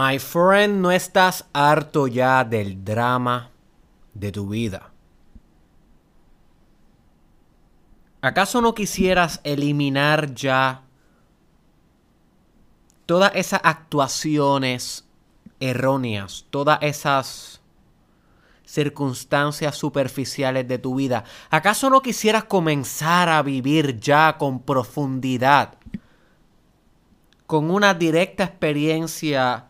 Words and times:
My 0.00 0.20
friend, 0.20 0.80
¿no 0.80 0.92
estás 0.92 1.46
harto 1.52 2.06
ya 2.06 2.44
del 2.44 2.84
drama 2.84 3.50
de 4.14 4.30
tu 4.30 4.48
vida? 4.48 4.92
¿Acaso 8.20 8.60
no 8.60 8.76
quisieras 8.76 9.40
eliminar 9.42 10.32
ya 10.34 10.82
todas 13.06 13.32
esas 13.34 13.60
actuaciones 13.64 15.04
erróneas, 15.58 16.46
todas 16.50 16.78
esas 16.80 17.60
circunstancias 18.64 19.74
superficiales 19.74 20.68
de 20.68 20.78
tu 20.78 20.94
vida? 20.94 21.24
¿Acaso 21.50 21.90
no 21.90 22.02
quisieras 22.02 22.44
comenzar 22.44 23.28
a 23.28 23.42
vivir 23.42 23.98
ya 23.98 24.38
con 24.38 24.60
profundidad, 24.60 25.74
con 27.48 27.72
una 27.72 27.94
directa 27.94 28.44
experiencia 28.44 29.67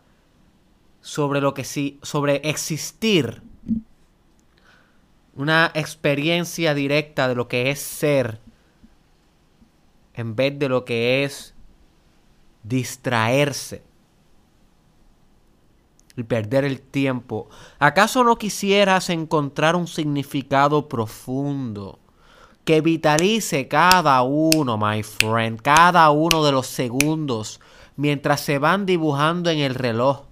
sobre 1.01 1.41
lo 1.41 1.53
que 1.53 1.63
sí, 1.63 1.99
sobre 2.01 2.41
existir, 2.49 3.41
una 5.35 5.71
experiencia 5.73 6.73
directa 6.73 7.27
de 7.27 7.35
lo 7.35 7.47
que 7.47 7.71
es 7.71 7.79
ser, 7.79 8.39
en 10.13 10.35
vez 10.35 10.59
de 10.59 10.67
lo 10.67 10.83
que 10.83 11.23
es 11.23 11.53
distraerse 12.63 13.83
y 16.17 16.23
perder 16.23 16.65
el 16.65 16.81
tiempo. 16.81 17.47
¿Acaso 17.79 18.23
no 18.23 18.37
quisieras 18.37 19.09
encontrar 19.09 19.75
un 19.75 19.87
significado 19.87 20.89
profundo 20.89 21.99
que 22.65 22.81
vitalice 22.81 23.67
cada 23.69 24.21
uno, 24.23 24.77
my 24.77 25.01
friend, 25.03 25.61
cada 25.61 26.09
uno 26.09 26.43
de 26.43 26.51
los 26.51 26.67
segundos 26.67 27.61
mientras 27.95 28.41
se 28.41 28.59
van 28.59 28.85
dibujando 28.85 29.49
en 29.49 29.59
el 29.59 29.75
reloj? 29.75 30.28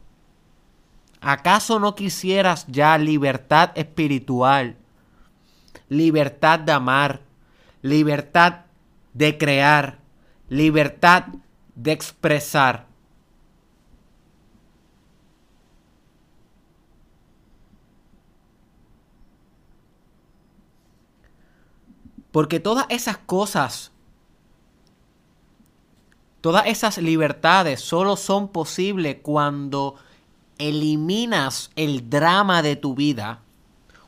¿Acaso 1.21 1.79
no 1.79 1.95
quisieras 1.95 2.65
ya 2.67 2.97
libertad 2.97 3.71
espiritual, 3.75 4.77
libertad 5.89 6.59
de 6.59 6.71
amar, 6.71 7.21
libertad 7.81 8.65
de 9.13 9.37
crear, 9.37 9.99
libertad 10.47 11.25
de 11.75 11.91
expresar? 11.91 12.87
Porque 22.31 22.59
todas 22.59 22.85
esas 22.89 23.17
cosas, 23.17 23.91
todas 26.41 26.67
esas 26.67 26.99
libertades 26.99 27.81
solo 27.81 28.15
son 28.15 28.49
posibles 28.49 29.17
cuando 29.23 29.95
eliminas 30.57 31.71
el 31.75 32.09
drama 32.09 32.61
de 32.61 32.75
tu 32.75 32.95
vida, 32.95 33.41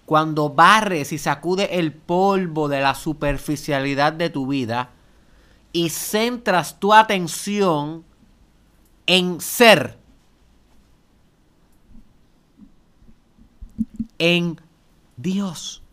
cuando 0.06 0.50
barres 0.50 1.12
y 1.12 1.18
sacudes 1.18 1.70
el 1.72 1.94
polvo 1.94 2.68
de 2.68 2.82
la 2.82 2.96
superficialidad 2.96 4.14
de 4.14 4.30
tu 4.30 4.48
vida 4.48 4.90
y 5.72 5.90
centras 5.90 6.80
tu 6.80 6.94
atención 6.94 8.04
en 9.06 9.40
ser, 9.40 9.98
en 14.18 14.60
Dios, 15.18 15.84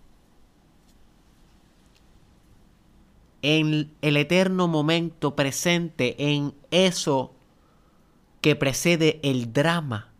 en 3.43 3.93
el 4.03 4.17
eterno 4.17 4.67
momento 4.67 5.37
presente, 5.37 6.17
en 6.35 6.55
eso 6.71 7.33
que 8.41 8.57
precede 8.57 9.21
el 9.23 9.53
drama. 9.53 10.16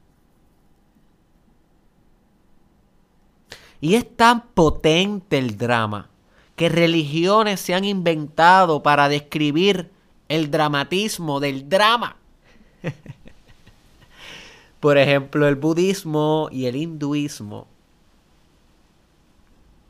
Y 3.87 3.95
es 3.95 4.17
tan 4.17 4.49
potente 4.49 5.39
el 5.39 5.57
drama 5.57 6.11
que 6.57 6.69
religiones 6.69 7.61
se 7.61 7.73
han 7.73 7.85
inventado 7.85 8.83
para 8.83 9.09
describir 9.09 9.93
el 10.29 10.51
dramatismo 10.51 11.39
del 11.39 11.69
drama. 11.69 12.17
Por 14.81 14.99
ejemplo, 14.99 15.47
el 15.47 15.55
budismo 15.55 16.49
y 16.51 16.67
el 16.67 16.75
hinduismo 16.75 17.69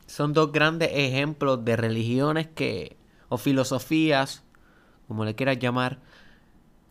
son 0.05 0.31
dos 0.31 0.51
grandes 0.51 0.91
ejemplos 0.93 1.65
de 1.65 1.75
religiones 1.75 2.45
que 2.45 2.97
o 3.29 3.39
filosofías, 3.39 4.43
como 5.07 5.25
le 5.25 5.33
quieras 5.33 5.57
llamar, 5.57 5.97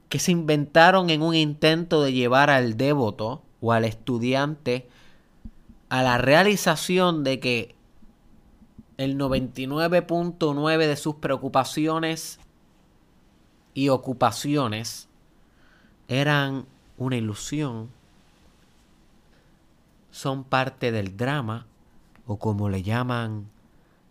que 0.09 0.19
se 0.19 0.33
inventaron 0.33 1.11
en 1.11 1.23
un 1.23 1.37
intento 1.37 2.03
de 2.03 2.13
llevar 2.13 2.51
al 2.51 2.77
devoto 2.77 3.45
o 3.61 3.73
al 3.73 3.85
estudiante 3.85 4.89
a 5.89 6.03
la 6.03 6.19
realización 6.19 7.25
de 7.25 7.41
que 7.41 7.75
el 8.97 9.19
99.9 9.19 10.87
de 10.87 10.97
sus 10.97 11.17
preocupaciones 11.17 12.41
y 13.75 13.91
ocupaciones 13.91 15.09
eran 16.09 16.67
una 16.97 17.17
ilusión, 17.17 17.91
son 20.11 20.45
parte 20.45 20.93
del 20.93 21.17
drama, 21.17 21.67
o 22.27 22.39
como 22.39 22.69
le 22.71 22.83
llaman 22.83 23.49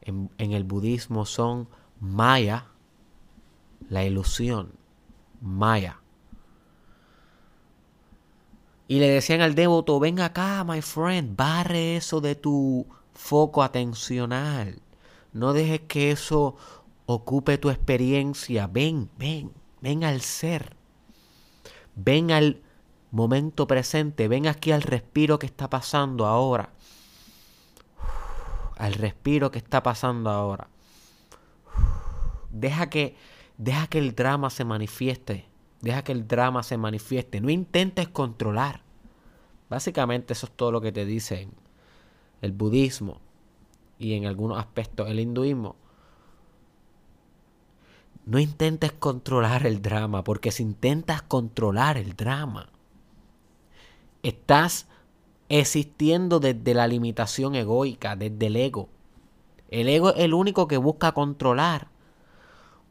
en, 0.01 0.29
en 0.37 0.51
el 0.51 0.63
budismo, 0.63 1.25
son 1.25 1.67
maya, 1.99 2.67
la 3.89 4.03
ilusión, 4.03 4.71
maya. 5.41 5.99
Y 8.87 8.99
le 8.99 9.09
decían 9.09 9.41
al 9.41 9.55
devoto, 9.55 9.99
ven 9.99 10.19
acá, 10.19 10.63
my 10.63 10.81
friend, 10.81 11.35
barre 11.35 11.95
eso 11.95 12.21
de 12.21 12.35
tu 12.35 12.85
foco 13.13 13.63
atencional. 13.63 14.79
No 15.33 15.53
dejes 15.53 15.81
que 15.81 16.11
eso 16.11 16.55
ocupe 17.07 17.57
tu 17.57 17.69
experiencia. 17.71 18.67
Ven, 18.67 19.09
ven, 19.17 19.51
ven 19.81 20.03
al 20.03 20.21
ser. 20.21 20.75
Ven 21.95 22.31
al 22.31 22.61
momento 23.09 23.65
presente. 23.67 24.27
Ven 24.27 24.47
aquí 24.47 24.71
al 24.71 24.83
respiro 24.83 25.39
que 25.39 25.47
está 25.47 25.67
pasando 25.69 26.27
ahora. 26.27 26.69
Al 28.77 28.93
respiro 28.93 29.49
que 29.49 29.57
está 29.57 29.81
pasando 29.81 30.29
ahora. 30.29 30.67
Deja 32.51 32.89
que, 32.89 33.17
deja 33.57 33.87
que 33.87 33.97
el 33.97 34.13
drama 34.13 34.51
se 34.51 34.63
manifieste 34.63 35.54
Deja 35.85 36.03
que 36.03 36.13
el 36.13 36.27
drama 36.27 36.63
se 36.63 36.77
manifieste. 36.77 37.39
No 37.41 37.51
intentes 37.51 38.07
controlar. 38.07 38.81
Básicamente 39.69 40.33
eso 40.33 40.47
es 40.47 40.51
todo 40.53 40.71
lo 40.71 40.81
que 40.81 40.91
te 40.91 41.05
dicen 41.05 41.51
el 42.41 42.53
budismo 42.53 43.21
y 43.99 44.13
en 44.13 44.25
algunos 44.25 44.57
aspectos 44.57 45.07
el 45.07 45.19
hinduismo. 45.19 45.75
No 48.25 48.39
intentes 48.39 48.93
controlar 48.93 49.67
el 49.67 49.83
drama, 49.83 50.23
porque 50.23 50.49
si 50.51 50.63
intentas 50.63 51.21
controlar 51.21 51.97
el 51.97 52.15
drama, 52.15 52.69
estás 54.23 54.87
existiendo 55.49 56.39
desde 56.39 56.73
la 56.73 56.87
limitación 56.87 57.53
egoica, 57.53 58.15
desde 58.15 58.47
el 58.47 58.55
ego. 58.55 58.89
El 59.69 59.87
ego 59.89 60.15
es 60.15 60.21
el 60.21 60.33
único 60.33 60.67
que 60.67 60.77
busca 60.77 61.11
controlar. 61.11 61.89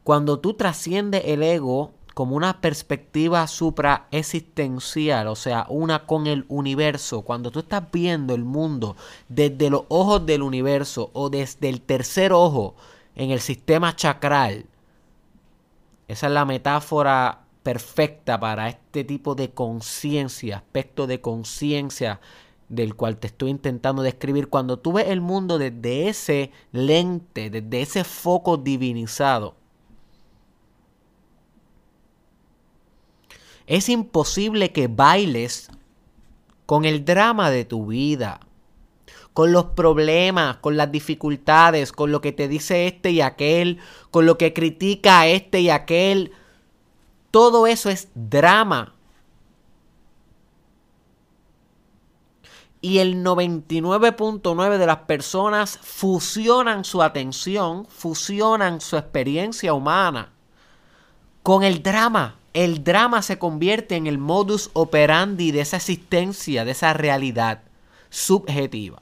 Cuando 0.05 0.39
tú 0.39 0.53
trasciendes 0.53 1.23
el 1.25 1.43
ego, 1.43 1.91
como 2.15 2.37
una 2.37 2.61
perspectiva 2.61 3.45
supraexistencial, 3.45 5.27
o 5.27 5.35
sea, 5.35 5.65
una 5.67 6.05
con 6.05 6.27
el 6.27 6.45
universo. 6.47 7.23
Cuando 7.23 7.51
tú 7.51 7.59
estás 7.59 7.83
viendo 7.91 8.33
el 8.33 8.45
mundo 8.45 8.95
desde 9.27 9.69
los 9.69 9.83
ojos 9.89 10.25
del 10.25 10.41
universo 10.41 11.11
o 11.11 11.29
desde 11.29 11.67
el 11.67 11.81
tercer 11.81 12.31
ojo 12.31 12.75
en 13.15 13.31
el 13.31 13.41
sistema 13.41 13.97
chakral, 13.97 14.65
esa 16.07 16.27
es 16.27 16.33
la 16.33 16.45
metáfora 16.45 17.41
perfecta 17.63 18.39
para 18.39 18.69
este 18.69 19.03
tipo 19.03 19.35
de 19.35 19.51
conciencia, 19.51 20.55
aspecto 20.55 21.07
de 21.07 21.19
conciencia 21.19 22.21
del 22.69 22.95
cual 22.95 23.17
te 23.17 23.27
estoy 23.27 23.49
intentando 23.49 24.03
describir. 24.03 24.47
Cuando 24.47 24.79
tú 24.79 24.93
ves 24.93 25.09
el 25.09 25.19
mundo 25.19 25.57
desde 25.57 26.07
ese 26.07 26.51
lente, 26.71 27.49
desde 27.49 27.81
ese 27.81 28.05
foco 28.05 28.55
divinizado, 28.55 29.55
Es 33.67 33.89
imposible 33.89 34.71
que 34.71 34.87
bailes 34.87 35.69
con 36.65 36.85
el 36.85 37.05
drama 37.05 37.49
de 37.49 37.65
tu 37.65 37.87
vida, 37.87 38.39
con 39.33 39.51
los 39.51 39.65
problemas, 39.65 40.57
con 40.57 40.77
las 40.77 40.91
dificultades, 40.91 41.91
con 41.91 42.11
lo 42.11 42.21
que 42.21 42.31
te 42.31 42.47
dice 42.47 42.87
este 42.87 43.11
y 43.11 43.21
aquel, 43.21 43.79
con 44.11 44.25
lo 44.25 44.37
que 44.37 44.53
critica 44.53 45.21
a 45.21 45.27
este 45.27 45.61
y 45.61 45.69
aquel. 45.69 46.31
Todo 47.31 47.67
eso 47.67 47.89
es 47.89 48.09
drama. 48.13 48.93
Y 52.81 52.99
el 52.99 53.23
99.9 53.23 54.77
de 54.77 54.85
las 54.85 54.99
personas 54.99 55.79
fusionan 55.81 56.85
su 56.85 57.01
atención, 57.01 57.87
fusionan 57.87 58.79
su 58.79 58.95
experiencia 58.95 59.73
humana 59.73 60.33
con 61.41 61.63
el 61.63 61.81
drama 61.81 62.35
el 62.55 62.85
drama 62.85 63.21
se 63.21 63.37
convierte 63.37 63.97
en 63.97 64.07
el 64.07 64.17
modus 64.17 64.69
operandi 64.71 65.51
de 65.51 65.59
esa 65.59 65.75
existencia, 65.75 66.63
de 66.63 66.71
esa 66.71 66.93
realidad 66.93 67.63
subjetiva. 68.09 69.01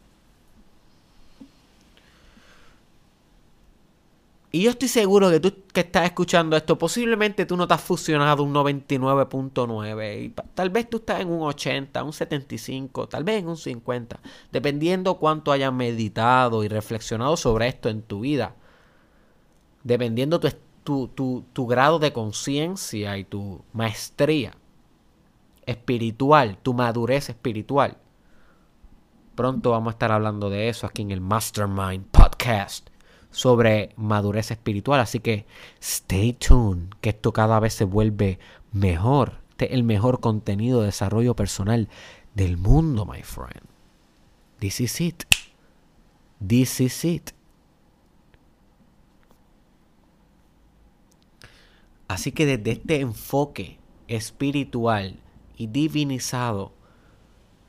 Y 4.52 4.64
yo 4.64 4.72
estoy 4.72 4.88
seguro 4.88 5.30
que 5.30 5.40
tú 5.40 5.54
que 5.72 5.82
estás 5.82 6.06
escuchando 6.06 6.58
esto, 6.58 6.80
posiblemente 6.80 7.46
tú 7.46 7.56
no 7.56 7.68
te 7.68 7.76
has 7.76 7.82
fusionado 7.82 8.42
un 8.42 8.54
99.9 8.56 10.24
y 10.24 10.30
tal 10.56 10.72
vez 10.72 10.90
tú 10.90 10.98
estás 10.98 11.22
en 11.22 11.30
un 11.30 11.44
80, 11.44 12.04
un 12.04 12.14
75, 12.14 13.08
tal 13.08 13.24
vez 13.24 13.40
en 13.40 13.50
un 13.50 13.58
50, 13.58 14.20
dependiendo 14.52 15.16
cuánto 15.20 15.52
hayas 15.52 15.74
meditado 15.74 16.64
y 16.64 16.70
reflexionado 16.70 17.38
sobre 17.38 17.68
esto 17.68 17.90
en 17.90 18.02
tu 18.02 18.22
vida, 18.22 18.56
dependiendo 19.84 20.40
tu, 20.40 20.50
tu, 20.84 21.08
tu 21.54 21.68
grado 21.68 22.00
de 22.00 22.14
conciencia 22.14 23.18
y 23.18 23.24
tu 23.24 23.64
maestría 23.74 24.54
espiritual, 25.66 26.58
tu 26.62 26.74
madurez 26.74 27.30
espiritual. 27.30 27.98
Pronto 29.36 29.72
vamos 29.72 29.92
a 29.92 29.96
estar 29.96 30.12
hablando 30.12 30.50
de 30.50 30.70
eso 30.70 30.86
aquí 30.86 31.02
en 31.02 31.12
el 31.12 31.22
Mastermind 31.22 32.06
Podcast 32.06 32.90
sobre 33.32 33.94
madurez 33.98 34.52
espiritual. 34.52 35.00
Así 35.00 35.20
que 35.20 35.46
stay 35.82 36.34
tuned, 36.34 36.90
que 37.02 37.10
esto 37.10 37.34
cada 37.34 37.60
vez 37.60 37.74
se 37.74 37.84
vuelve 37.84 38.40
mejor. 38.72 39.40
Este 39.50 39.66
es 39.66 39.72
el 39.72 39.84
mejor 39.84 40.20
contenido 40.20 40.80
de 40.80 40.88
desarrollo 40.88 41.36
personal 41.36 41.90
del 42.36 42.58
mundo, 42.58 43.06
my 43.06 43.24
friend. 43.24 43.62
This 44.60 44.80
is 44.80 45.02
it. 45.02 45.24
This 46.46 46.80
is 46.80 47.06
it. 47.06 47.32
Así 52.14 52.32
que 52.32 52.46
desde 52.46 52.72
este 52.72 53.00
enfoque 53.00 53.80
espiritual 54.08 55.20
y 55.58 55.68
divinizado, 55.68 56.74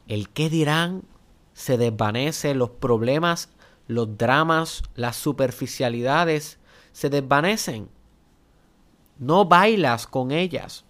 el 0.07 0.29
que 0.29 0.51
dirán 0.51 1.03
se 1.53 1.79
desvanece, 1.79 2.55
los 2.55 2.71
problemas 2.71 3.49
los 3.87 4.17
dramas, 4.17 4.83
las 4.95 5.17
superficialidades 5.17 6.59
se 6.93 7.11
desvanecen. 7.11 7.89
No 9.19 9.45
bailas 9.45 10.07
con 10.07 10.31
ellas. 10.31 10.85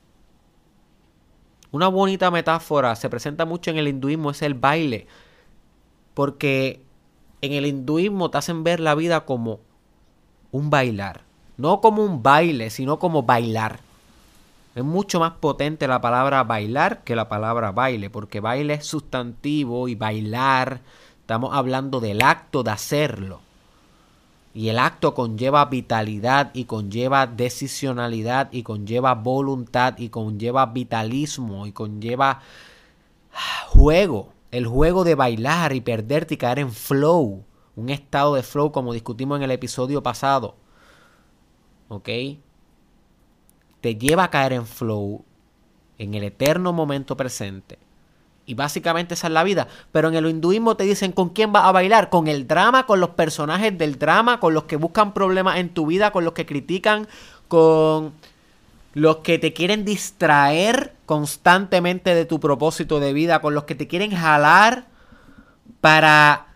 Una 1.70 1.88
bonita 1.88 2.30
metáfora 2.30 2.94
se 2.94 3.10
presenta 3.10 3.44
mucho 3.44 3.70
en 3.70 3.78
el 3.78 3.88
hinduismo 3.88 4.30
es 4.30 4.42
el 4.42 4.54
baile. 4.54 5.06
Porque 6.14 6.84
en 7.40 7.52
el 7.52 7.66
hinduismo 7.66 8.30
te 8.30 8.38
hacen 8.38 8.62
ver 8.62 8.78
la 8.78 8.94
vida 8.94 9.24
como 9.24 9.60
un 10.52 10.70
bailar. 10.70 11.24
No 11.56 11.80
como 11.80 12.04
un 12.04 12.22
baile, 12.22 12.70
sino 12.70 12.98
como 12.98 13.22
bailar. 13.22 13.80
Es 14.74 14.84
mucho 14.84 15.20
más 15.20 15.32
potente 15.34 15.86
la 15.86 16.00
palabra 16.00 16.42
bailar 16.42 17.04
que 17.04 17.14
la 17.14 17.28
palabra 17.28 17.70
baile, 17.72 18.10
porque 18.10 18.40
baile 18.40 18.74
es 18.74 18.86
sustantivo 18.86 19.86
y 19.88 19.94
bailar 19.94 20.80
Estamos 21.24 21.54
hablando 21.54 22.00
del 22.00 22.20
acto 22.20 22.62
de 22.62 22.70
hacerlo. 22.72 23.40
Y 24.52 24.68
el 24.68 24.78
acto 24.78 25.14
conlleva 25.14 25.64
vitalidad 25.64 26.50
y 26.52 26.66
conlleva 26.66 27.26
decisionalidad 27.26 28.52
y 28.52 28.62
conlleva 28.62 29.14
voluntad 29.14 29.96
y 29.96 30.10
conlleva 30.10 30.66
vitalismo 30.66 31.66
y 31.66 31.72
conlleva 31.72 32.42
juego. 33.68 34.34
El 34.50 34.66
juego 34.66 35.02
de 35.02 35.14
bailar 35.14 35.72
y 35.72 35.80
perderte 35.80 36.34
y 36.34 36.36
caer 36.36 36.58
en 36.58 36.72
flow. 36.72 37.42
Un 37.74 37.88
estado 37.88 38.34
de 38.34 38.42
flow 38.42 38.70
como 38.70 38.92
discutimos 38.92 39.38
en 39.38 39.44
el 39.44 39.50
episodio 39.50 40.02
pasado. 40.02 40.56
¿Ok? 41.94 42.08
Te 43.80 43.96
lleva 43.96 44.24
a 44.24 44.30
caer 44.30 44.52
en 44.52 44.66
flow 44.66 45.24
en 45.98 46.14
el 46.14 46.24
eterno 46.24 46.72
momento 46.72 47.16
presente 47.16 47.78
y 48.46 48.54
básicamente 48.54 49.14
esa 49.14 49.28
es 49.28 49.32
la 49.32 49.44
vida. 49.44 49.68
Pero 49.92 50.08
en 50.08 50.14
el 50.14 50.26
hinduismo 50.26 50.76
te 50.76 50.84
dicen 50.84 51.12
con 51.12 51.30
quién 51.30 51.52
vas 51.52 51.64
a 51.64 51.72
bailar. 51.72 52.10
Con 52.10 52.28
el 52.28 52.46
drama, 52.46 52.86
con 52.86 53.00
los 53.00 53.10
personajes 53.10 53.76
del 53.76 53.98
drama, 53.98 54.40
con 54.40 54.54
los 54.54 54.64
que 54.64 54.76
buscan 54.76 55.14
problemas 55.14 55.58
en 55.58 55.70
tu 55.70 55.86
vida, 55.86 56.10
con 56.10 56.24
los 56.24 56.34
que 56.34 56.46
critican, 56.46 57.08
con 57.48 58.12
los 58.92 59.16
que 59.18 59.38
te 59.38 59.52
quieren 59.52 59.84
distraer 59.84 60.94
constantemente 61.06 62.14
de 62.14 62.26
tu 62.26 62.38
propósito 62.38 63.00
de 63.00 63.12
vida, 63.12 63.40
con 63.40 63.54
los 63.54 63.64
que 63.64 63.74
te 63.74 63.88
quieren 63.88 64.10
jalar 64.10 64.86
para 65.80 66.48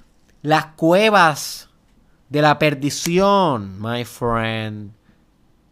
las 0.42 0.66
cuevas 0.66 1.68
de 2.28 2.42
la 2.42 2.58
perdición, 2.58 3.80
my 3.80 4.04
friend. 4.04 4.97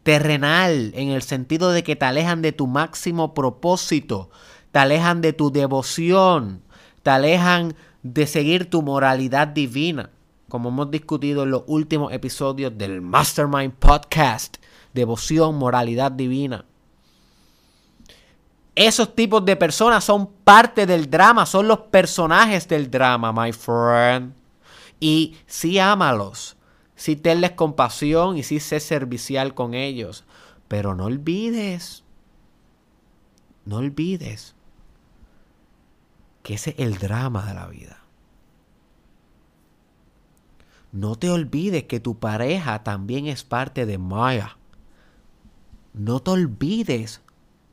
Terrenal, 0.06 0.92
en 0.94 1.08
el 1.08 1.22
sentido 1.22 1.72
de 1.72 1.82
que 1.82 1.96
te 1.96 2.04
alejan 2.04 2.40
de 2.40 2.52
tu 2.52 2.68
máximo 2.68 3.34
propósito 3.34 4.30
te 4.76 4.80
alejan 4.80 5.22
de 5.22 5.32
tu 5.32 5.50
devoción, 5.50 6.62
te 7.02 7.08
alejan 7.08 7.74
de 8.02 8.26
seguir 8.26 8.68
tu 8.68 8.82
moralidad 8.82 9.48
divina, 9.48 10.10
como 10.50 10.68
hemos 10.68 10.90
discutido 10.90 11.44
en 11.44 11.50
los 11.50 11.62
últimos 11.66 12.12
episodios 12.12 12.76
del 12.76 13.00
Mastermind 13.00 13.72
Podcast, 13.72 14.58
devoción, 14.92 15.54
moralidad 15.54 16.12
divina. 16.12 16.66
Esos 18.74 19.14
tipos 19.16 19.42
de 19.46 19.56
personas 19.56 20.04
son 20.04 20.26
parte 20.44 20.84
del 20.84 21.08
drama, 21.08 21.46
son 21.46 21.68
los 21.68 21.78
personajes 21.78 22.68
del 22.68 22.90
drama, 22.90 23.32
my 23.32 23.52
friend. 23.54 24.34
Y 25.00 25.38
sí 25.46 25.78
ámalos, 25.78 26.55
sí 26.96 27.14
tenles 27.14 27.52
compasión 27.52 28.36
y 28.36 28.42
sí 28.42 28.58
sé 28.58 28.80
servicial 28.80 29.54
con 29.54 29.74
ellos. 29.74 30.24
Pero 30.66 30.94
no 30.94 31.04
olvides, 31.04 32.02
no 33.64 33.76
olvides 33.76 34.54
que 36.42 36.54
ese 36.54 36.70
es 36.70 36.78
el 36.78 36.98
drama 36.98 37.46
de 37.46 37.54
la 37.54 37.66
vida. 37.68 38.02
No 40.92 41.16
te 41.16 41.30
olvides 41.30 41.84
que 41.84 42.00
tu 42.00 42.18
pareja 42.18 42.82
también 42.82 43.26
es 43.26 43.44
parte 43.44 43.84
de 43.84 43.98
Maya. 43.98 44.56
No 45.92 46.20
te 46.20 46.30
olvides, 46.30 47.20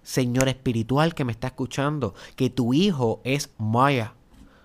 Señor 0.01 0.49
espiritual 0.49 1.15
que 1.15 1.23
me 1.23 1.31
está 1.31 1.47
escuchando, 1.47 2.15
que 2.35 2.49
tu 2.49 2.73
hijo 2.73 3.21
es 3.23 3.51
Maya. 3.57 4.13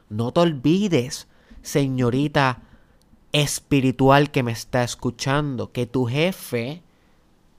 No 0.09 0.33
te 0.33 0.41
olvides, 0.41 1.29
señorita 1.63 2.68
espiritual 3.33 4.31
que 4.31 4.43
me 4.43 4.53
está 4.53 4.83
escuchando, 4.83 5.73
que 5.73 5.87
tu 5.87 6.07
jefe 6.07 6.83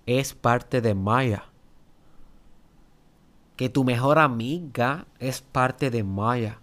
es 0.06 0.34
parte 0.34 0.82
de 0.82 0.96
Maya 0.96 1.50
que 3.60 3.68
tu 3.68 3.84
mejor 3.84 4.20
amiga 4.20 5.06
es 5.20 5.42
parte 5.42 5.92
de 5.92 6.06
Maya. 6.06 6.62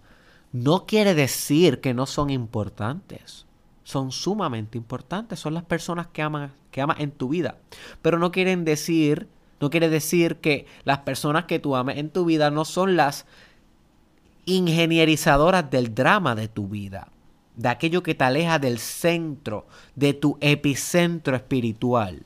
No 0.50 0.86
quiere 0.86 1.14
decir 1.14 1.82
que 1.82 1.92
no 1.92 2.06
son 2.06 2.30
importantes. 2.30 3.44
Son 3.84 4.10
sumamente 4.10 4.78
importantes. 4.78 5.38
Son 5.38 5.52
las 5.52 5.64
personas 5.64 6.06
que 6.06 6.22
amas, 6.22 6.52
que 6.70 6.80
amas 6.80 6.98
en 7.00 7.10
tu 7.10 7.28
vida. 7.28 7.58
Pero 8.00 8.18
no 8.18 8.32
quieren 8.32 8.64
decir, 8.64 9.28
no 9.60 9.68
quiere 9.68 9.90
decir 9.90 10.36
que 10.36 10.64
las 10.84 11.00
personas 11.00 11.44
que 11.44 11.58
tú 11.58 11.76
ames 11.76 11.98
en 11.98 12.08
tu 12.08 12.24
vida 12.24 12.50
no 12.50 12.64
son 12.64 12.96
las 12.96 13.26
ingenierizadoras 14.46 15.70
del 15.70 15.94
drama 15.94 16.34
de 16.34 16.48
tu 16.48 16.66
vida. 16.66 17.08
De 17.56 17.68
aquello 17.68 18.02
que 18.02 18.14
te 18.14 18.24
aleja 18.24 18.58
del 18.58 18.78
centro, 18.78 19.66
de 19.94 20.14
tu 20.14 20.38
epicentro 20.40 21.34
espiritual. 21.34 22.22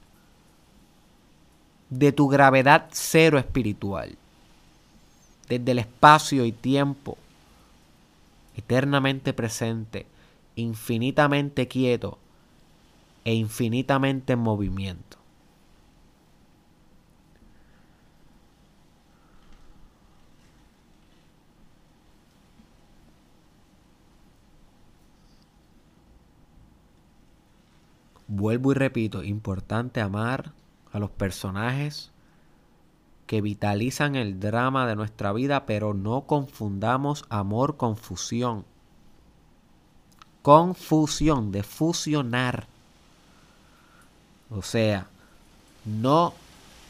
De 1.88 2.12
tu 2.12 2.28
gravedad 2.28 2.88
cero 2.92 3.38
espiritual 3.38 4.16
desde 5.50 5.72
el 5.72 5.80
espacio 5.80 6.44
y 6.44 6.52
tiempo, 6.52 7.18
eternamente 8.56 9.32
presente, 9.32 10.06
infinitamente 10.54 11.66
quieto 11.66 12.18
e 13.25 13.34
infinitamente 13.34 14.34
en 14.34 14.38
movimiento. 14.38 15.18
Vuelvo 28.32 28.70
y 28.70 28.76
repito, 28.76 29.25
importante 29.25 30.00
amar 30.00 30.52
a 30.92 31.00
los 31.00 31.10
personajes 31.10 32.12
que 33.26 33.40
vitalizan 33.40 34.14
el 34.14 34.38
drama 34.38 34.87
de 34.87 34.94
nuestra 34.94 35.32
vida, 35.32 35.66
pero 35.66 35.94
no 35.94 36.20
confundamos 36.28 37.25
amor 37.28 37.76
con 37.76 37.96
fusión. 37.96 38.64
Confusión, 40.42 41.50
de 41.50 41.64
fusionar. 41.64 42.68
O 44.49 44.62
sea, 44.62 45.08
no 45.84 46.32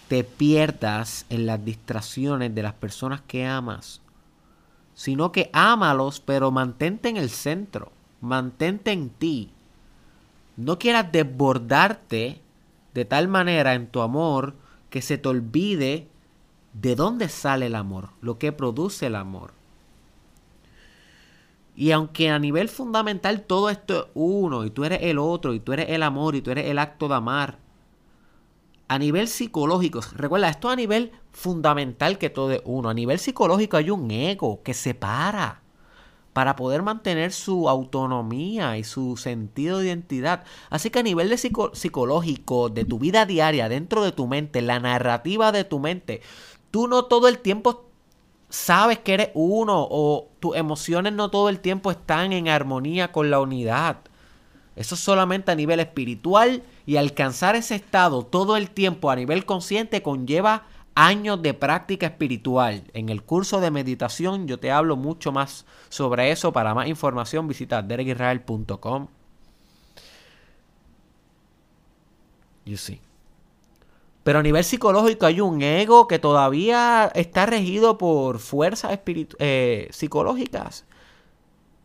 te 0.09 0.25
pierdas 0.25 1.25
en 1.30 1.47
las 1.47 1.64
distracciones 1.64 2.54
de 2.54 2.62
las 2.62 2.75
personas 2.75 3.23
que 3.23 3.47
amas, 3.47 4.02
sino 4.94 5.32
que 5.32 5.49
ámalos, 5.54 6.20
pero 6.20 6.50
mantente 6.50 7.09
en 7.09 7.16
el 7.16 7.30
centro, 7.30 7.92
mantente 8.20 8.92
en 8.92 9.09
ti. 9.09 9.50
No 10.61 10.79
quieras 10.79 11.11
desbordarte 11.11 12.40
de 12.93 13.05
tal 13.05 13.29
manera 13.29 13.75
en 13.75 13.87
tu 13.87 14.00
amor 14.00 14.55
que 14.90 15.00
se 15.00 15.19
te 15.19 15.29
olvide 15.29 16.09
¿De 16.73 16.95
dónde 16.95 17.29
sale 17.29 17.67
el 17.67 17.75
amor? 17.75 18.11
Lo 18.21 18.38
que 18.38 18.52
produce 18.52 19.07
el 19.07 19.17
amor. 19.17 19.52
Y 21.75 21.90
aunque 21.93 22.31
a 22.31 22.38
nivel 22.38 22.69
fundamental 22.69 23.43
todo 23.43 23.71
esto 23.71 24.05
es 24.05 24.11
uno, 24.14 24.64
y 24.64 24.71
tú 24.71 24.85
eres 24.85 25.00
el 25.02 25.19
otro, 25.19 25.55
y 25.55 25.61
tú 25.61 25.73
eres 25.73 25.88
el 25.88 26.02
amor, 26.02 26.37
y 26.37 26.43
tú 26.43 26.50
eres 26.50 26.67
el 26.67 26.79
acto 26.79 27.09
de 27.09 27.14
amar, 27.14 27.59
a 28.87 28.99
nivel 28.99 29.29
psicológico, 29.29 30.00
recuerda, 30.14 30.49
esto 30.49 30.69
a 30.69 30.76
nivel 30.76 31.12
fundamental 31.33 32.19
que 32.19 32.29
todo 32.29 32.52
es 32.52 32.62
uno, 32.64 32.88
a 32.88 32.95
nivel 32.95 33.19
psicológico 33.19 33.76
hay 33.76 33.90
un 33.90 34.11
ego 34.11 34.62
que 34.62 34.75
separa 34.75 35.60
para 36.40 36.56
poder 36.56 36.80
mantener 36.80 37.32
su 37.32 37.68
autonomía 37.68 38.78
y 38.78 38.82
su 38.82 39.18
sentido 39.18 39.78
de 39.78 39.88
identidad. 39.88 40.44
Así 40.70 40.88
que 40.88 41.00
a 41.00 41.02
nivel 41.02 41.28
de 41.28 41.37
psicológico, 41.37 42.70
de 42.70 42.87
tu 42.87 42.99
vida 42.99 43.26
diaria, 43.26 43.68
dentro 43.68 44.02
de 44.02 44.11
tu 44.11 44.26
mente, 44.26 44.62
la 44.62 44.80
narrativa 44.80 45.52
de 45.52 45.64
tu 45.64 45.80
mente, 45.80 46.23
tú 46.70 46.88
no 46.88 47.04
todo 47.04 47.28
el 47.28 47.40
tiempo 47.40 47.85
sabes 48.49 49.00
que 49.00 49.12
eres 49.12 49.28
uno 49.35 49.87
o 49.90 50.28
tus 50.40 50.56
emociones 50.56 51.12
no 51.12 51.30
todo 51.30 51.50
el 51.50 51.61
tiempo 51.61 51.90
están 51.90 52.32
en 52.32 52.49
armonía 52.49 53.12
con 53.12 53.28
la 53.28 53.38
unidad. 53.38 53.99
Eso 54.76 54.94
es 54.94 55.00
solamente 55.02 55.52
a 55.52 55.56
nivel 55.56 55.78
espiritual 55.78 56.62
y 56.87 56.97
alcanzar 56.97 57.54
ese 57.54 57.75
estado 57.75 58.23
todo 58.25 58.56
el 58.56 58.70
tiempo 58.70 59.11
a 59.11 59.16
nivel 59.16 59.44
consciente 59.44 60.02
conlleva 60.02 60.64
años 60.94 61.42
de 61.42 61.54
práctica 61.54 62.06
espiritual. 62.06 62.85
En 62.92 63.09
el 63.09 63.23
curso 63.23 63.61
de 63.61 63.70
meditación 63.70 64.47
yo 64.47 64.59
te 64.59 64.70
hablo 64.70 64.97
mucho 64.97 65.32
más 65.32 65.66
sobre 65.88 66.30
eso. 66.30 66.52
Para 66.52 66.75
más 66.75 66.88
información 66.88 67.49
visita 67.49 67.82
derekisrael.com. 67.82 69.09
You 72.64 72.76
see. 72.76 73.00
Pero 74.23 74.40
a 74.40 74.42
nivel 74.42 74.64
psicológico 74.64 75.26
hay 75.26 75.40
un 75.40 75.62
ego 75.62 76.06
que 76.06 76.18
todavía 76.18 77.11
está 77.14 77.47
regido 77.47 77.97
por 77.97 78.38
fuerzas 78.38 79.00
eh, 79.06 79.88
psicológicas 79.90 80.85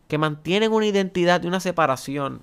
que 0.08 0.18
mantienen 0.18 0.72
una 0.72 0.86
identidad 0.86 1.42
y 1.42 1.46
una 1.46 1.60
separación. 1.60 2.42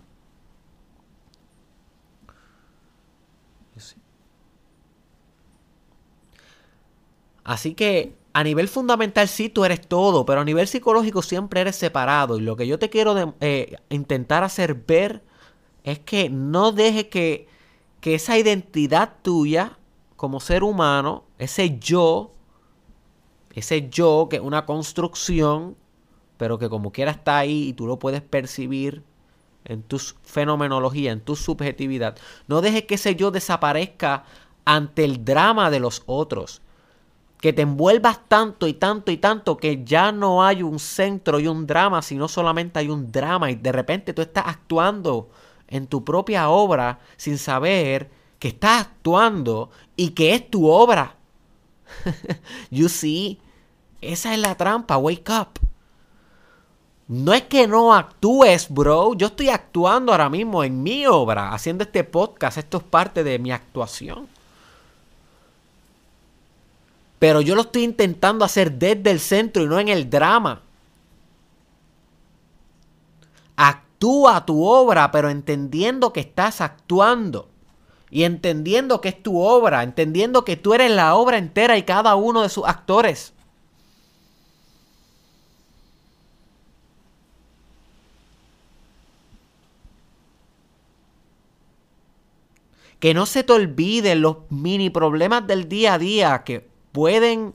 Así 7.44 7.74
que 7.74 8.16
a 8.34 8.44
nivel 8.44 8.68
fundamental 8.68 9.28
sí 9.28 9.50
tú 9.50 9.64
eres 9.64 9.82
todo, 9.88 10.26
pero 10.26 10.42
a 10.42 10.46
nivel 10.46 10.68
psicológico 10.68 11.22
siempre 11.22 11.62
eres 11.62 11.76
separado. 11.76 12.38
Y 12.38 12.42
lo 12.42 12.56
que 12.56 12.68
yo 12.68 12.80
te 12.80 12.90
quiero 12.90 13.36
eh, 13.42 13.76
intentar 13.90 14.44
hacer 14.44 14.74
ver 14.74 15.24
es 15.84 16.00
que 16.00 16.30
no 16.30 16.72
dejes 16.72 17.06
que, 17.06 17.48
que 18.02 18.16
esa 18.16 18.38
identidad 18.38 19.14
tuya 19.22 19.78
como 20.16 20.40
ser 20.40 20.64
humano, 20.64 21.26
ese 21.38 21.78
yo, 21.80 22.32
ese 23.54 23.90
yo 23.90 24.28
que 24.30 24.38
es 24.38 24.42
una 24.42 24.66
construcción, 24.66 25.76
pero 26.38 26.58
que 26.58 26.70
como 26.70 26.92
quiera 26.92 27.12
está 27.12 27.38
ahí 27.38 27.70
y 27.70 27.74
tú 27.74 27.86
lo 27.88 28.00
puedes 28.00 28.22
percibir 28.22 29.04
en 29.66 29.84
tu 29.84 30.00
fenomenología, 30.00 31.12
en 31.12 31.22
tu 31.22 31.36
subjetividad. 31.36 32.18
No 32.48 32.62
dejes 32.62 32.84
que 32.84 32.96
ese 32.96 33.16
yo 33.16 33.32
desaparezca 33.32 34.26
ante 34.66 35.04
el 35.04 35.24
drama 35.24 35.70
de 35.70 35.80
los 35.80 36.04
otros. 36.06 36.62
Que 37.44 37.52
te 37.52 37.64
envuelvas 37.64 38.22
tanto 38.30 38.68
y 38.68 38.74
tanto 38.74 39.12
y 39.12 39.18
tanto 39.18 39.58
que 39.58 39.84
ya 39.84 40.14
no 40.14 40.46
hay 40.46 40.64
un 40.64 40.80
centro 40.80 41.42
y 41.42 41.48
un 41.48 41.68
drama, 41.68 42.02
sino 42.02 42.30
solamente 42.30 42.80
hay 42.80 42.88
un 42.88 43.12
drama 43.12 43.52
y 43.52 43.56
de 43.56 43.74
repente 43.74 44.14
tú 44.14 44.22
estás 44.22 44.46
actuando 44.48 45.30
en 45.68 45.88
tu 45.88 46.06
propia 46.06 46.48
obra 46.48 47.00
sin 47.18 47.38
saber 47.38 48.10
que 48.40 48.48
estás 48.48 48.84
actuando 48.84 49.72
y 49.98 50.12
que 50.12 50.34
es 50.36 50.50
tu 50.50 50.70
obra. 50.70 51.18
you 52.72 52.88
see, 52.88 53.42
esa 54.00 54.34
es 54.34 54.40
la 54.40 54.56
trampa, 54.56 54.96
wake 54.96 55.30
up. 55.30 55.60
No 57.10 57.34
es 57.34 57.42
que 57.44 57.68
no 57.68 57.94
actúes, 57.94 58.70
bro. 58.70 59.16
Yo 59.16 59.28
estoy 59.28 59.50
actuando 59.50 60.14
ahora 60.14 60.30
mismo 60.30 60.64
en 60.64 60.82
mi 60.82 61.06
obra, 61.06 61.54
haciendo 61.54 61.84
este 61.84 62.06
podcast. 62.06 62.58
Esto 62.58 62.78
es 62.78 62.84
parte 62.84 63.26
de 63.26 63.38
mi 63.38 63.52
actuación. 63.52 64.30
Pero 67.24 67.40
yo 67.40 67.56
lo 67.56 67.62
estoy 67.62 67.84
intentando 67.86 68.44
hacer 68.44 68.74
desde 68.74 69.10
el 69.10 69.22
centro 69.22 69.64
y 69.64 69.68
no 69.68 69.80
en 69.80 69.88
el 69.88 70.10
drama. 70.10 70.62
Actúa 73.56 74.46
tu 74.46 74.66
obra, 74.66 75.10
pero 75.10 75.30
entendiendo 75.30 76.12
que 76.12 76.20
estás 76.20 76.60
actuando 76.60 77.48
y 78.10 78.26
entendiendo 78.26 79.00
que 79.00 79.08
es 79.08 79.24
tu 79.24 79.40
obra, 79.40 79.84
entendiendo 79.84 80.44
que 80.44 80.58
tú 80.58 80.74
eres 80.74 80.92
la 80.92 81.16
obra 81.16 81.38
entera 81.38 81.78
y 81.78 81.84
cada 81.84 82.16
uno 82.16 82.42
de 82.42 82.50
sus 82.50 82.66
actores. 82.66 83.32
Que 93.00 93.14
no 93.14 93.26
se 93.26 93.46
te 93.46 93.54
olviden 93.54 94.22
los 94.22 94.40
mini 94.50 94.90
problemas 94.90 95.48
del 95.48 95.70
día 95.70 95.94
a 95.94 96.00
día 96.00 96.44
que 96.44 96.73
pueden 96.94 97.54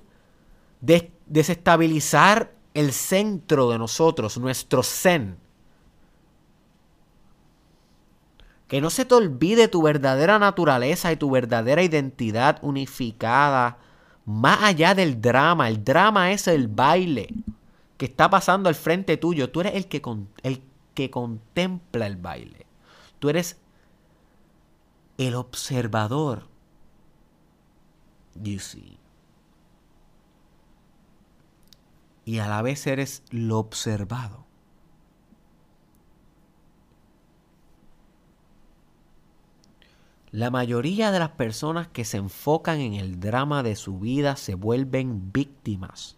desestabilizar 0.80 2.52
el 2.74 2.92
centro 2.92 3.70
de 3.70 3.78
nosotros, 3.78 4.36
nuestro 4.36 4.82
zen. 4.82 5.38
Que 8.66 8.82
no 8.82 8.90
se 8.90 9.06
te 9.06 9.14
olvide 9.14 9.68
tu 9.68 9.80
verdadera 9.80 10.38
naturaleza 10.38 11.10
y 11.10 11.16
tu 11.16 11.30
verdadera 11.30 11.82
identidad 11.82 12.58
unificada. 12.60 13.78
Más 14.26 14.62
allá 14.62 14.94
del 14.94 15.22
drama. 15.22 15.68
El 15.70 15.82
drama 15.82 16.32
es 16.32 16.46
el 16.48 16.68
baile 16.68 17.28
que 17.96 18.04
está 18.04 18.28
pasando 18.28 18.68
al 18.68 18.74
frente 18.74 19.16
tuyo. 19.16 19.50
Tú 19.50 19.62
eres 19.62 19.74
el 19.74 19.86
que, 19.86 20.02
el 20.42 20.62
que 20.92 21.10
contempla 21.10 22.06
el 22.06 22.16
baile. 22.16 22.66
Tú 23.18 23.30
eres 23.30 23.56
el 25.16 25.34
observador. 25.34 26.46
You 28.34 28.58
see. 28.58 28.97
Y 32.28 32.40
a 32.40 32.46
la 32.46 32.60
vez 32.60 32.86
eres 32.86 33.22
lo 33.30 33.58
observado. 33.58 34.44
La 40.30 40.50
mayoría 40.50 41.10
de 41.10 41.20
las 41.20 41.30
personas 41.30 41.88
que 41.88 42.04
se 42.04 42.18
enfocan 42.18 42.80
en 42.80 42.92
el 42.92 43.18
drama 43.18 43.62
de 43.62 43.76
su 43.76 43.98
vida 43.98 44.36
se 44.36 44.56
vuelven 44.56 45.32
víctimas. 45.32 46.17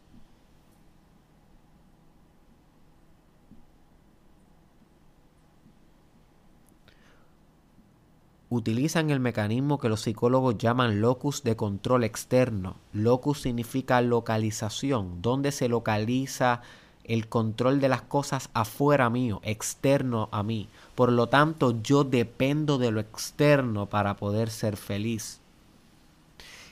Utilizan 8.53 9.11
el 9.11 9.21
mecanismo 9.21 9.79
que 9.79 9.89
los 9.89 10.01
psicólogos 10.01 10.59
llaman 10.59 11.01
locus 11.01 11.45
de 11.45 11.55
control 11.55 12.03
externo. 12.03 12.75
Locus 12.93 13.43
significa 13.43 14.01
localización, 14.01 15.23
donde 15.23 15.53
se 15.53 15.69
localiza 15.69 16.61
el 17.05 17.29
control 17.29 17.81
de 17.81 17.89
las 17.89 18.03
cosas 18.03 18.51
afuera 18.53 19.09
mío, 19.09 19.41
externo 19.45 20.29
a 20.33 20.43
mí. 20.43 20.69
Por 20.97 21.13
lo 21.13 21.29
tanto, 21.29 21.81
yo 21.81 22.03
dependo 22.03 22.77
de 22.77 22.91
lo 22.91 22.99
externo 22.99 23.87
para 23.87 24.17
poder 24.17 24.51
ser 24.51 24.77
feliz. 24.77 25.41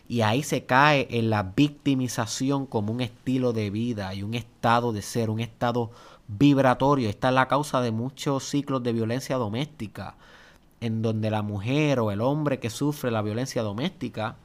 Y 0.09 0.23
ahí 0.23 0.43
se 0.43 0.65
cae 0.65 1.07
en 1.11 1.31
la 1.31 1.45
victimización 1.45 2.67
como 2.67 2.93
un 2.93 3.03
estilo 3.03 3.53
de 3.53 3.71
vida 3.71 4.15
y 4.15 4.25
un 4.25 4.35
estado 4.35 4.93
de 4.93 5.03
ser, 5.03 5.31
un 5.31 5.39
estado 5.39 5.93
vibratorio. 6.27 7.09
Esta 7.09 7.29
es 7.29 7.35
la 7.35 7.47
causa 7.47 7.81
de 7.81 7.93
muchos 7.93 8.43
ciclos 8.43 8.83
de 8.83 8.93
violencia 8.93 9.37
doméstica, 9.37 10.17
en 10.81 11.03
donde 11.03 11.31
la 11.31 11.43
mujer 11.43 12.01
o 12.01 12.11
el 12.11 12.21
hombre 12.21 12.61
que 12.61 12.71
sufre 12.71 13.11
la 13.11 13.23
violencia 13.23 13.63
doméstica 13.63 14.37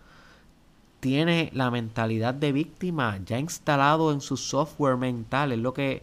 tiene 1.00 1.50
la 1.54 1.70
mentalidad 1.70 2.34
de 2.34 2.54
víctima 2.54 3.20
ya 3.26 3.38
instalado 3.38 4.12
en 4.14 4.22
su 4.22 4.38
software 4.38 4.98
mental. 4.98 5.52
Es 5.52 5.60
lo 5.60 5.74
que 5.74 6.02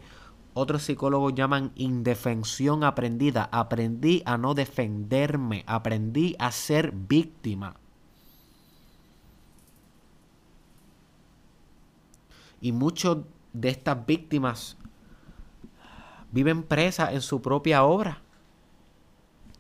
otros 0.53 0.83
psicólogos 0.83 1.35
llaman 1.35 1.73
indefensión 1.77 2.85
aprendida. 2.85 3.49
Aprendí 3.51 4.23
a 4.27 4.37
no 4.37 4.53
defenderme. 4.55 5.65
Aprendí 5.67 6.37
a 6.39 6.53
ser 6.53 6.93
víctima. 6.93 7.77
Y 12.61 12.73
muchos 12.73 13.19
de 13.55 13.71
estas 13.71 14.05
víctimas 14.05 14.77
viven 16.31 16.63
presas 16.63 17.15
en 17.15 17.23
su 17.23 17.41
propia 17.41 17.85
obra. 17.85 18.21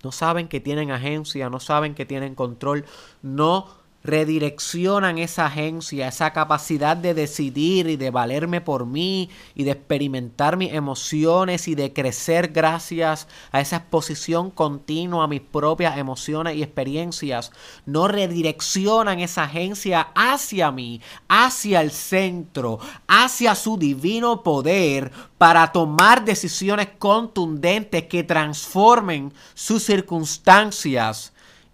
No 0.03 0.13
saben 0.13 0.49
que 0.49 0.61
tienen 0.61 0.91
agencia, 0.91 1.51
no 1.51 1.61
saben 1.61 1.95
que 1.95 2.07
tienen 2.07 2.35
control, 2.35 2.85
no 3.23 3.80
redireccionan 4.03 5.19
esa 5.19 5.47
agencia, 5.47 6.09
esa 6.09 6.33
capacidad 6.33 6.97
de 6.97 7.13
decidir 7.13 7.89
y 7.89 7.97
de 7.97 8.11
valerme 8.11 8.61
por 8.61 8.87
mí 8.87 9.29
y 9.55 9.65
de 9.65 9.73
experimentar 9.73 10.57
mis 10.57 10.73
emociones 10.73 11.69
y 11.69 11.75
de 11.75 11.93
crecer 11.93 12.49
gracias 12.49 13.29
a 13.53 13.61
esa 13.61 13.77
exposición 13.77 14.51
continua 14.51 15.25
a 15.25 15.29
mis 15.29 15.43
propias 15.43 15.99
emociones 15.99 16.57
y 16.57 16.63
experiencias, 16.63 17.53
no 17.85 18.09
redireccionan 18.09 19.21
esa 19.21 19.45
agencia 19.45 20.09
hacia 20.15 20.71
mí, 20.71 21.01
hacia 21.29 21.83
el 21.83 21.91
centro, 21.91 22.79
hacia 23.07 23.55
su 23.55 23.77
divino 23.77 24.43
poder 24.43 25.13
para 25.37 25.73
tomar 25.73 26.25
decisiones 26.25 26.89
contundentes 26.99 28.05
que 28.05 28.23
transformen 28.23 29.33
sus 29.55 29.83
circunstancias 29.83 31.33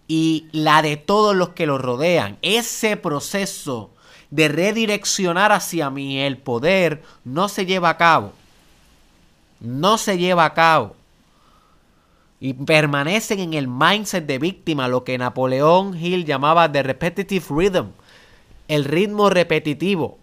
y 0.09 0.49
la 0.53 0.83
de 0.83 0.97
todos 0.97 1.35
los 1.35 1.51
que 1.51 1.67
lo 1.67 1.79
rodean. 1.79 2.39
Ese 2.43 2.97
proceso 2.97 3.91
de 4.31 4.49
redireccionar 4.49 5.53
hacia 5.53 5.91
mí 5.91 6.21
el 6.21 6.39
poder 6.39 7.03
no 7.25 7.49
se 7.49 7.67
lleva 7.67 7.91
a 7.91 7.97
cabo. 7.97 8.33
No 9.61 9.99
se 9.99 10.19
lleva 10.19 10.45
a 10.45 10.55
cabo. 10.55 10.95
Y 12.39 12.53
permanecen 12.53 13.41
en 13.41 13.55
el 13.55 13.67
mindset 13.67 14.27
de 14.27 14.39
víctima, 14.39 14.89
lo 14.89 15.05
que 15.05 15.17
Napoleón 15.17 15.97
Hill 15.97 16.27
llamaba 16.27 16.71
the 16.71 16.83
repetitive 16.83 17.47
rhythm, 17.49 17.87
el 18.69 18.85
ritmo 18.85 19.31
repetitivo. 19.31 20.19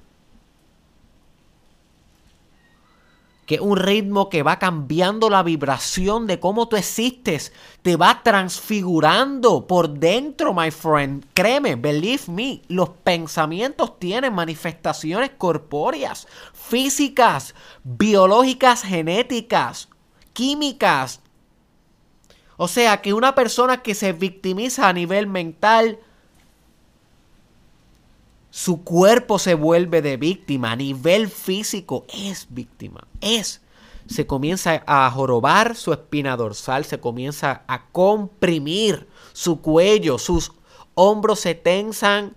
Que 3.46 3.56
es 3.56 3.62
un 3.62 3.78
ritmo 3.78 4.30
que 4.30 4.44
va 4.44 4.60
cambiando 4.60 5.30
la 5.30 5.44
vibración 5.44 6.28
de 6.28 6.40
cómo 6.40 6.68
tú 6.68 6.78
existes, 6.78 7.52
te 7.82 7.98
va 7.98 8.22
transfigurando 8.24 9.68
por 9.68 9.90
dentro, 9.90 10.54
my 10.54 10.72
friend. 10.72 11.26
Créeme, 11.34 11.76
believe 11.76 12.24
me, 12.28 12.62
los 12.68 12.90
pensamientos 12.90 14.00
tienen 14.00 14.34
manifestaciones 14.34 15.32
corpóreas, 15.38 16.28
físicas, 16.54 17.54
biológicas, 17.84 18.84
genéticas, 18.84 19.90
químicas. 20.32 21.22
O 22.56 22.68
sea, 22.68 23.02
que 23.02 23.14
una 23.14 23.36
persona 23.36 23.82
que 23.82 23.96
se 23.96 24.14
victimiza 24.14 24.88
a 24.88 24.94
nivel 24.94 25.28
mental, 25.28 26.00
su 28.55 28.83
cuerpo 28.83 29.39
se 29.39 29.55
vuelve 29.55 30.03
de 30.03 30.15
víctima, 30.15 30.74
a 30.74 30.75
nivel 30.75 31.27
físico 31.27 32.05
es 32.13 32.45
víctima, 32.51 33.07
es. 33.19 33.63
Se 34.05 34.27
comienza 34.27 34.83
a 34.86 35.10
jorobar 35.10 35.75
su 35.75 35.91
espina 35.91 36.38
dorsal, 36.38 36.86
se 36.86 37.00
comienza 37.00 37.63
a 37.65 37.88
comprimir 37.88 39.07
su 39.31 39.60
cuello, 39.60 40.19
sus 40.19 40.51
hombros 40.93 41.39
se 41.39 41.55
tensan, 41.55 42.36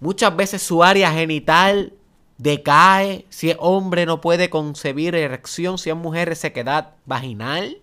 muchas 0.00 0.34
veces 0.34 0.62
su 0.62 0.82
área 0.82 1.12
genital 1.12 1.92
decae, 2.38 3.24
si 3.28 3.50
es 3.50 3.56
hombre 3.60 4.04
no 4.04 4.20
puede 4.20 4.50
concebir 4.50 5.14
erección, 5.14 5.78
si 5.78 5.90
es 5.90 5.96
mujer 5.96 6.34
sequedad 6.34 6.94
vaginal. 7.06 7.80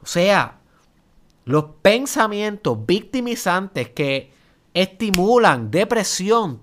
O 0.00 0.06
sea, 0.06 0.60
los 1.44 1.64
pensamientos 1.82 2.86
victimizantes 2.86 3.90
que 3.90 4.30
estimulan 4.74 5.70
depresión, 5.70 6.62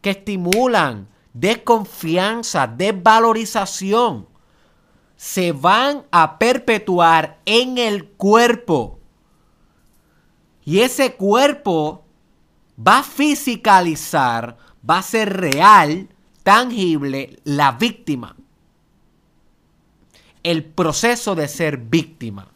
que 0.00 0.10
estimulan 0.10 1.08
desconfianza, 1.32 2.66
desvalorización, 2.66 4.28
se 5.16 5.52
van 5.52 6.04
a 6.10 6.38
perpetuar 6.38 7.40
en 7.44 7.78
el 7.78 8.06
cuerpo. 8.06 8.98
Y 10.64 10.80
ese 10.80 11.14
cuerpo 11.14 12.04
va 12.78 13.00
a 13.00 13.02
fisicalizar, 13.02 14.56
va 14.88 14.98
a 14.98 15.02
ser 15.02 15.36
real, 15.36 16.08
tangible, 16.42 17.38
la 17.44 17.72
víctima. 17.72 18.36
El 20.42 20.64
proceso 20.64 21.34
de 21.34 21.48
ser 21.48 21.78
víctima. 21.78 22.53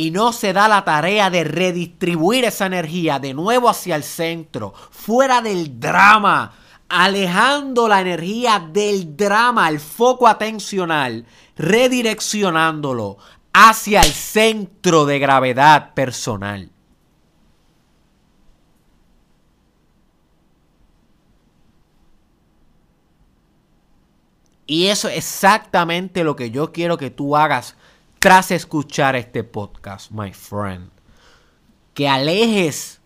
Y 0.00 0.10
no 0.10 0.32
se 0.32 0.54
da 0.54 0.66
la 0.66 0.82
tarea 0.82 1.28
de 1.28 1.44
redistribuir 1.44 2.46
esa 2.46 2.64
energía 2.64 3.18
de 3.18 3.34
nuevo 3.34 3.68
hacia 3.68 3.96
el 3.96 4.02
centro, 4.02 4.72
fuera 4.90 5.42
del 5.42 5.78
drama, 5.78 6.54
alejando 6.88 7.86
la 7.86 8.00
energía 8.00 8.66
del 8.72 9.14
drama, 9.14 9.68
el 9.68 9.78
foco 9.78 10.26
atencional, 10.26 11.26
redireccionándolo 11.54 13.18
hacia 13.52 14.00
el 14.00 14.10
centro 14.10 15.04
de 15.04 15.18
gravedad 15.18 15.92
personal. 15.92 16.70
Y 24.66 24.86
eso 24.86 25.08
es 25.08 25.18
exactamente 25.18 26.24
lo 26.24 26.36
que 26.36 26.50
yo 26.50 26.72
quiero 26.72 26.96
que 26.96 27.10
tú 27.10 27.36
hagas 27.36 27.76
tras 28.20 28.50
escuchar 28.50 29.16
este 29.16 29.44
podcast, 29.44 30.10
my 30.10 30.32
friend. 30.34 30.90
Que 31.94 32.06
alejes 32.06 33.00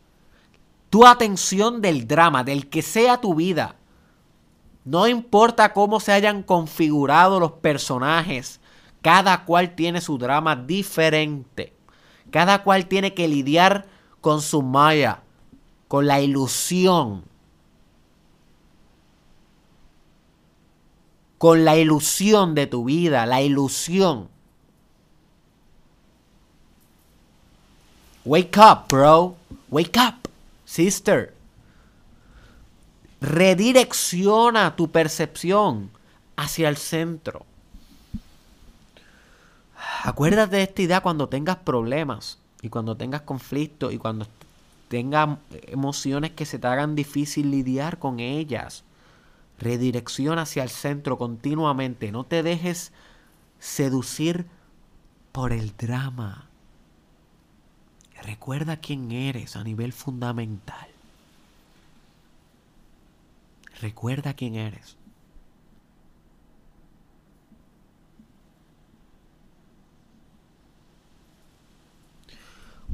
tu 0.90 1.06
atención 1.06 1.80
del 1.80 2.08
drama, 2.08 2.42
del 2.42 2.68
que 2.68 2.82
sea 2.82 3.20
tu 3.20 3.36
vida. 3.36 3.76
No 4.84 5.06
importa 5.06 5.72
cómo 5.72 6.00
se 6.00 6.10
hayan 6.10 6.42
configurado 6.42 7.38
los 7.38 7.52
personajes, 7.52 8.60
cada 9.02 9.44
cual 9.44 9.76
tiene 9.76 10.00
su 10.00 10.18
drama 10.18 10.56
diferente. 10.56 11.76
Cada 12.32 12.64
cual 12.64 12.86
tiene 12.86 13.14
que 13.14 13.28
lidiar 13.28 13.86
con 14.20 14.42
su 14.42 14.62
maya, 14.62 15.22
con 15.86 16.08
la 16.08 16.20
ilusión. 16.20 17.24
Con 21.38 21.64
la 21.64 21.76
ilusión 21.76 22.56
de 22.56 22.66
tu 22.66 22.84
vida, 22.86 23.26
la 23.26 23.42
ilusión 23.42 24.33
Wake 28.24 28.58
up, 28.58 28.88
bro. 28.88 29.36
Wake 29.68 29.98
up, 29.98 30.28
sister. 30.64 31.34
Redirecciona 33.20 34.76
tu 34.76 34.90
percepción 34.90 35.90
hacia 36.36 36.68
el 36.68 36.76
centro. 36.76 37.44
Acuérdate 40.04 40.56
de 40.56 40.62
esta 40.62 40.82
idea 40.82 41.00
cuando 41.00 41.28
tengas 41.28 41.56
problemas 41.56 42.38
y 42.62 42.68
cuando 42.70 42.96
tengas 42.96 43.22
conflictos 43.22 43.92
y 43.92 43.98
cuando 43.98 44.26
tengas 44.88 45.38
emociones 45.66 46.30
que 46.32 46.46
se 46.46 46.58
te 46.58 46.66
hagan 46.66 46.94
difícil 46.94 47.50
lidiar 47.50 47.98
con 47.98 48.20
ellas. 48.20 48.84
Redirecciona 49.58 50.42
hacia 50.42 50.62
el 50.62 50.70
centro 50.70 51.18
continuamente. 51.18 52.10
No 52.10 52.24
te 52.24 52.42
dejes 52.42 52.92
seducir 53.58 54.46
por 55.32 55.52
el 55.52 55.76
drama. 55.76 56.48
Recuerda 58.24 58.78
quién 58.78 59.12
eres 59.12 59.54
a 59.54 59.62
nivel 59.62 59.92
fundamental. 59.92 60.88
Recuerda 63.82 64.32
quién 64.32 64.54
eres. 64.54 64.96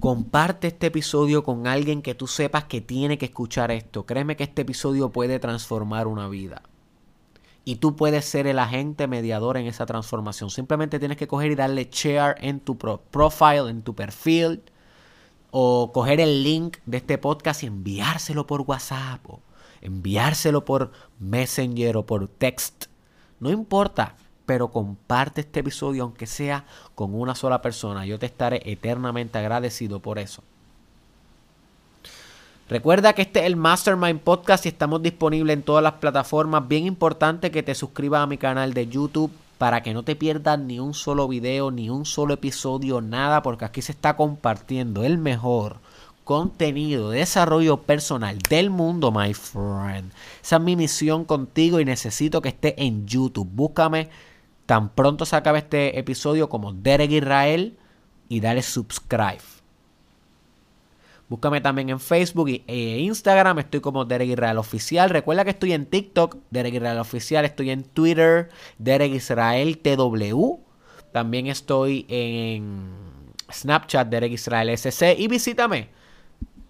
Comparte 0.00 0.68
este 0.68 0.88
episodio 0.88 1.44
con 1.44 1.68
alguien 1.68 2.02
que 2.02 2.16
tú 2.16 2.26
sepas 2.26 2.64
que 2.64 2.80
tiene 2.80 3.16
que 3.16 3.26
escuchar 3.26 3.70
esto. 3.70 4.06
Créeme 4.06 4.34
que 4.36 4.44
este 4.44 4.62
episodio 4.62 5.10
puede 5.10 5.38
transformar 5.38 6.08
una 6.08 6.28
vida. 6.28 6.62
Y 7.64 7.76
tú 7.76 7.94
puedes 7.94 8.24
ser 8.24 8.48
el 8.48 8.58
agente 8.58 9.06
mediador 9.06 9.58
en 9.58 9.66
esa 9.66 9.86
transformación. 9.86 10.50
Simplemente 10.50 10.98
tienes 10.98 11.18
que 11.18 11.28
coger 11.28 11.52
y 11.52 11.54
darle 11.54 11.88
share 11.92 12.34
en 12.40 12.58
tu 12.58 12.76
profile, 12.78 13.70
en 13.70 13.82
tu 13.82 13.94
perfil 13.94 14.62
o 15.50 15.92
coger 15.92 16.20
el 16.20 16.42
link 16.42 16.78
de 16.86 16.98
este 16.98 17.18
podcast 17.18 17.62
y 17.62 17.66
enviárselo 17.66 18.46
por 18.46 18.62
WhatsApp 18.62 19.20
o 19.28 19.40
enviárselo 19.80 20.64
por 20.64 20.92
Messenger 21.18 21.96
o 21.96 22.06
por 22.06 22.28
text. 22.28 22.86
No 23.38 23.50
importa, 23.50 24.14
pero 24.46 24.68
comparte 24.68 25.42
este 25.42 25.60
episodio 25.60 26.02
aunque 26.02 26.26
sea 26.26 26.64
con 26.94 27.14
una 27.14 27.34
sola 27.34 27.62
persona. 27.62 28.06
Yo 28.06 28.18
te 28.18 28.26
estaré 28.26 28.62
eternamente 28.64 29.38
agradecido 29.38 30.00
por 30.00 30.18
eso. 30.18 30.42
Recuerda 32.68 33.14
que 33.14 33.22
este 33.22 33.40
es 33.40 33.46
el 33.46 33.56
Mastermind 33.56 34.20
Podcast 34.20 34.64
y 34.64 34.68
estamos 34.68 35.02
disponibles 35.02 35.54
en 35.54 35.62
todas 35.64 35.82
las 35.82 35.94
plataformas. 35.94 36.68
Bien 36.68 36.86
importante 36.86 37.50
que 37.50 37.64
te 37.64 37.74
suscribas 37.74 38.22
a 38.22 38.26
mi 38.26 38.38
canal 38.38 38.74
de 38.74 38.86
YouTube 38.86 39.32
para 39.60 39.82
que 39.82 39.92
no 39.92 40.04
te 40.04 40.16
pierdas 40.16 40.58
ni 40.58 40.80
un 40.80 40.94
solo 40.94 41.28
video, 41.28 41.70
ni 41.70 41.90
un 41.90 42.06
solo 42.06 42.32
episodio, 42.32 43.02
nada, 43.02 43.42
porque 43.42 43.66
aquí 43.66 43.82
se 43.82 43.92
está 43.92 44.16
compartiendo 44.16 45.04
el 45.04 45.18
mejor 45.18 45.80
contenido 46.24 47.10
de 47.10 47.18
desarrollo 47.18 47.82
personal 47.82 48.38
del 48.38 48.70
mundo, 48.70 49.12
my 49.12 49.34
friend. 49.34 50.12
Esa 50.42 50.56
es 50.56 50.62
mi 50.62 50.76
misión 50.76 51.26
contigo 51.26 51.78
y 51.78 51.84
necesito 51.84 52.40
que 52.40 52.48
esté 52.48 52.82
en 52.82 53.06
YouTube. 53.06 53.50
Búscame 53.52 54.08
tan 54.64 54.88
pronto 54.88 55.26
se 55.26 55.36
acabe 55.36 55.58
este 55.58 55.98
episodio 55.98 56.48
como 56.48 56.72
Derek 56.72 57.10
Israel 57.10 57.76
y 58.30 58.40
dale 58.40 58.62
subscribe. 58.62 59.59
Búscame 61.30 61.60
también 61.60 61.90
en 61.90 62.00
Facebook 62.00 62.48
e 62.66 62.98
Instagram. 62.98 63.60
Estoy 63.60 63.78
como 63.78 64.04
Derek 64.04 64.30
Israel 64.30 64.58
Oficial. 64.58 65.10
Recuerda 65.10 65.44
que 65.44 65.50
estoy 65.50 65.72
en 65.72 65.86
TikTok, 65.86 66.38
Derek 66.50 66.74
Israel 66.74 66.98
Oficial. 66.98 67.44
Estoy 67.44 67.70
en 67.70 67.84
Twitter, 67.84 68.48
Derek 68.78 69.12
Israel 69.12 69.78
TW. 69.78 70.58
También 71.12 71.46
estoy 71.46 72.04
en 72.08 72.88
Snapchat, 73.48 74.08
Derek 74.08 74.32
Israel 74.32 74.76
SC. 74.76 75.14
Y 75.16 75.28
visítame 75.28 75.90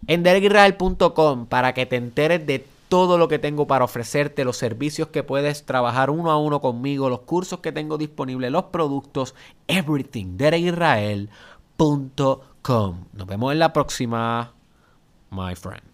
en 0.07 0.23
derekisrael.com 0.23 1.46
para 1.46 1.73
que 1.73 1.87
te 1.87 1.96
enteres 1.96 2.46
de 2.46 2.66
todo 2.90 3.16
lo 3.16 3.29
que 3.29 3.38
tengo 3.38 3.66
para 3.66 3.87
ofrecerte, 3.87 4.44
los 4.44 4.59
servicios 4.59 5.09
que 5.09 5.23
puedes 5.23 5.64
trabajar 5.64 6.11
uno 6.11 6.31
a 6.31 6.37
uno 6.37 6.61
conmigo, 6.61 7.09
los 7.09 7.20
cursos 7.20 7.61
que 7.61 7.73
tengo 7.73 7.96
disponibles, 7.96 8.53
los 8.53 8.64
productos, 8.64 9.35
everything. 9.68 10.37
derekisrael.com. 10.37 12.49
Nos 12.68 13.27
vemos 13.27 13.53
en 13.53 13.59
la 13.59 13.73
próxima, 13.73 14.53
my 15.31 15.55
friend. 15.55 15.89